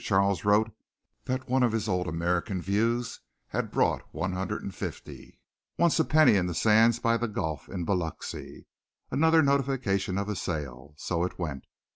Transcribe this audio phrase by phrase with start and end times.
[0.00, 0.72] Charles wrote
[1.26, 5.38] that one of his old American views had brought one hundred and fifty;
[5.78, 8.66] once a penny in sands by the Gulf in Biloxi
[9.12, 10.94] another notification of a sale.
[10.98, 11.66] So it went.